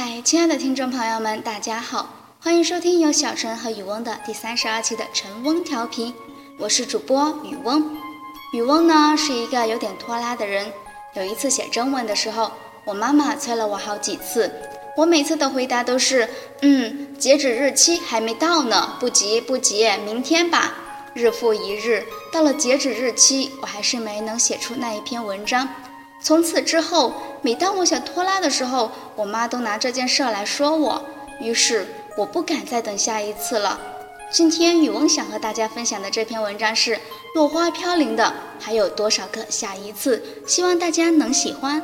[0.00, 6.14] 嗨，亲爱的听众朋友们，大家好，欢迎收听由小陈和雨翁的第三十二期的晨翁调频，
[6.56, 7.96] 我是主播雨翁。
[8.52, 10.70] 雨翁呢是一个有点拖拉的人，
[11.14, 12.52] 有一次写征文的时候，
[12.84, 14.48] 我妈妈催了我好几次，
[14.96, 16.28] 我每次的回答都是，
[16.62, 20.74] 嗯，截止日期还没到呢，不急不急，明天吧。
[21.12, 25.68] 日复一日，到了截止日期，我还是没能写出那一篇文章。
[26.20, 27.12] 从此之后，
[27.42, 31.04] 每当我想拖拉的时候，我妈都拿这件事来说我。
[31.40, 31.86] 于是
[32.16, 33.78] 我不敢再等下一次了。
[34.30, 36.96] 今天雨翁想和大家分享的这篇文章是
[37.34, 40.18] 《落花飘零的还有多少个下一次》，
[40.50, 41.80] 希望大家能喜欢。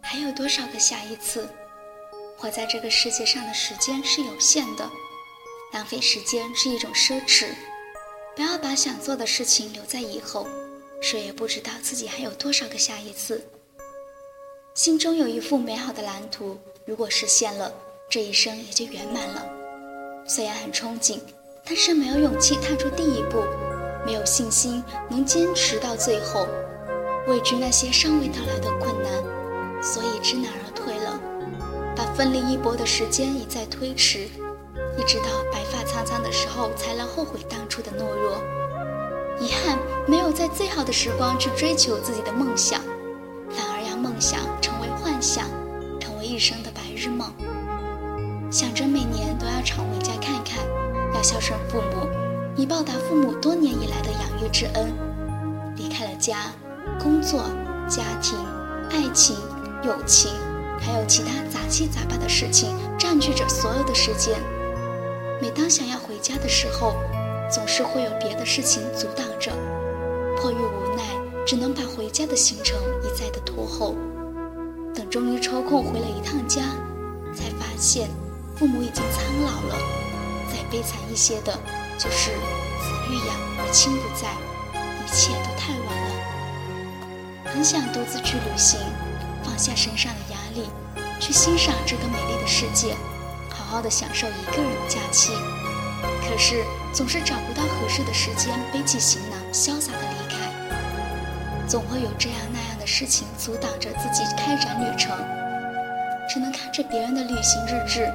[0.00, 1.48] 还有多少个下一次？
[2.36, 4.90] 活在这个世界上的时间是有限的，
[5.72, 7.46] 浪费时间是一种奢侈。
[8.34, 10.46] 不要把想做的事情留在以后。
[11.02, 13.44] 谁也不知道自己还有多少个下一次。
[14.72, 16.56] 心中有一幅美好的蓝图，
[16.86, 17.74] 如果实现了，
[18.08, 19.44] 这一生也就圆满了。
[20.28, 21.18] 虽然很憧憬，
[21.66, 23.42] 但是没有勇气踏出第一步，
[24.06, 26.46] 没有信心能坚持到最后，
[27.26, 31.20] 畏惧那些尚未到来的困难，所以知难而退了，
[31.96, 34.28] 把奋力一搏的时间一再推迟，
[34.96, 38.40] 一直到白发苍苍的时候，才能后悔当初的懦弱。
[39.42, 39.76] 遗憾
[40.06, 42.80] 没有在最好的时光去追求自己的梦想，
[43.50, 45.46] 反而让梦想成为幻想，
[45.98, 47.28] 成为一生的白日梦。
[48.52, 50.64] 想着每年都要常回家看看，
[51.12, 52.08] 要孝顺父母，
[52.54, 54.92] 以报答父母多年以来的养育之恩。
[55.74, 56.52] 离开了家，
[57.02, 57.42] 工作、
[57.88, 58.38] 家庭、
[58.90, 59.36] 爱情、
[59.82, 60.30] 友情，
[60.78, 64.38] 还有其他杂七杂八的事情占据着所有的时间。
[65.40, 66.94] 每当想要回家的时候，
[67.52, 69.52] 总是会有别的事情阻挡着，
[70.38, 71.04] 迫于无奈，
[71.46, 73.94] 只能把回家的行程一再的拖后。
[74.94, 76.62] 等终于抽空回了一趟家，
[77.34, 78.08] 才发现
[78.56, 79.76] 父母已经苍老了。
[80.48, 81.52] 再悲惨一些的，
[81.98, 84.32] 就是子欲养而亲不在，
[85.04, 87.52] 一切都太晚了。
[87.52, 88.80] 很想独自去旅行，
[89.44, 90.70] 放下身上的压力，
[91.20, 92.94] 去欣赏这个美丽的世界，
[93.50, 95.32] 好好的享受一个人的假期。
[96.44, 101.68] 是总是找不到合适的时间，背起行囊，潇洒的离开。
[101.68, 105.16] 总会有这样那样的事情阻挡着自己开展旅程，
[106.28, 108.12] 只能看着别人的旅行日志，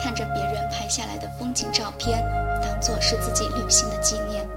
[0.00, 2.24] 看着别人拍下来的风景照片，
[2.62, 4.48] 当做是自己旅行的纪念，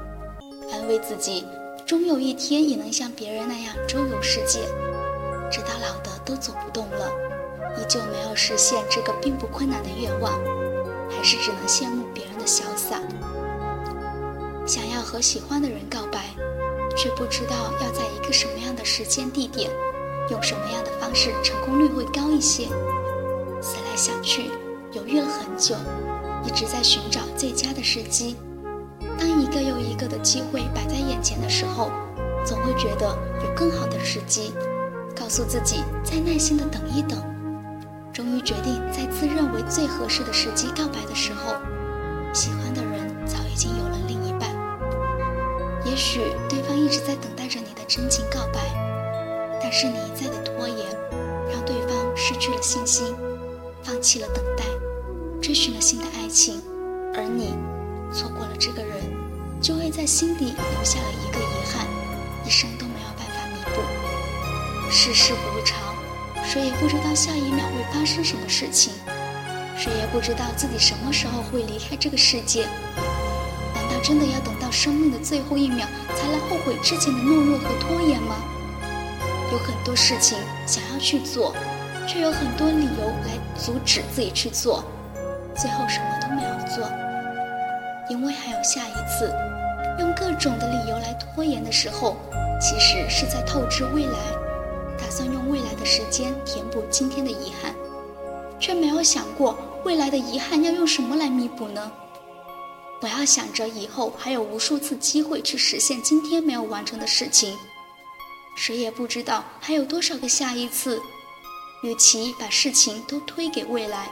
[0.71, 1.47] 安慰自己，
[1.87, 4.59] 终有一天也能像别人那样周游世界。
[5.49, 7.09] 直到老的都走不动了，
[7.79, 10.31] 依旧没有实现这个并不困难的愿望，
[11.09, 12.26] 还是只能羡慕别。
[12.47, 13.01] 潇洒，
[14.65, 16.33] 想要和喜欢的人告白，
[16.95, 19.69] 却不知道要在一个什么样的时间地点，
[20.31, 22.67] 用什么样的方式，成功率会高一些。
[23.61, 24.49] 思来想去，
[24.93, 25.75] 犹豫了很久，
[26.45, 28.37] 一直在寻找最佳的时机。
[29.19, 31.91] 当一个又一个的机会摆在眼前的时候，
[32.45, 33.13] 总会觉得
[33.43, 34.53] 有更好的时机，
[35.13, 37.21] 告诉自己再耐心的等一等。
[38.13, 41.53] 终于决定在自认为最合适的时机告白的时候。
[42.37, 44.47] 喜欢的人早已经有了另一半，
[45.83, 48.59] 也许对方一直在等待着你的真情告白，
[49.59, 50.85] 但是你一再的拖延，
[51.51, 53.07] 让对方失去了信心，
[53.81, 54.63] 放弃了等待，
[55.41, 56.61] 追寻了新的爱情，
[57.15, 57.55] 而你
[58.13, 58.95] 错过了这个人，
[59.59, 61.87] 就会在心底留下了一个遗憾，
[62.45, 63.81] 一生都没有办法弥补。
[64.91, 65.79] 世事无常，
[66.45, 68.93] 谁也不知道下一秒会发生什么事情。
[69.77, 72.65] 谁也不知道自己什么时候会离开这个世界，
[73.75, 78.37] 难道真的要等到生命的最后一秒才来后悔之前的懦弱和拖延吗？
[79.51, 80.35] 有很多事情
[80.65, 81.55] 想要去做，
[82.07, 84.83] 却有很多理由来阻止自己去做，
[85.55, 86.89] 最后什么都没有做，
[88.09, 89.31] 因为还有下一次。
[89.99, 92.17] 用各种的理由来拖延的时候，
[92.59, 94.17] 其实是在透支未来，
[94.99, 97.75] 打算用未来的时间填补今天的遗憾。
[98.59, 99.55] 却没有想过
[99.87, 101.89] 未来的遗憾要用什么来弥补呢？
[102.99, 107.57] 不要想着以后还有无数次机会去实现今天没有完成的事情，
[108.53, 111.01] 谁也不知道还有多少个下一次。
[111.83, 114.11] 与其把事情都推给未来，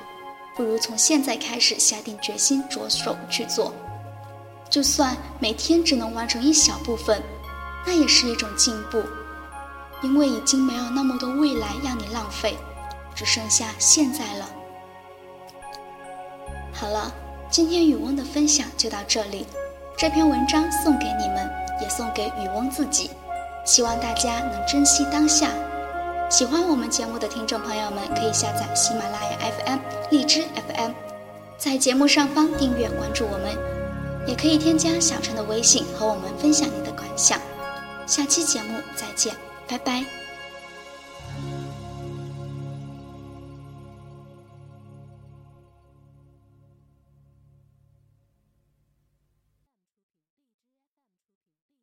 [0.55, 3.73] 不如从现在开始下定决心着手去做。
[4.69, 7.21] 就算每天只能完成一小部分，
[7.85, 9.03] 那也是一种进步，
[10.01, 12.55] 因为已经没有那么多未来让你浪费。
[13.13, 14.49] 只剩下现在了。
[16.77, 17.11] 好了，
[17.49, 19.47] 今天雨翁的分享就到这里。
[19.97, 21.49] 这篇文章送给你们，
[21.81, 23.09] 也送给雨翁自己。
[23.65, 25.49] 希望大家能珍惜当下。
[26.29, 29.79] 喜欢我们节目的听众朋友们，可以下载喜马拉雅 FM、
[30.11, 30.91] 荔枝 FM，
[31.57, 33.55] 在节目上方订阅关注我们，
[34.27, 37.39] 也可以添加小陈的微信和我们分享你的感想。
[38.05, 39.33] 下期节目再见，
[39.65, 40.24] 拜拜。